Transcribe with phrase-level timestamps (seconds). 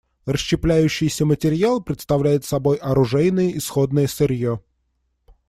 [0.25, 4.61] Расщепляющийся материал представляет собой оружейное исходное сырье.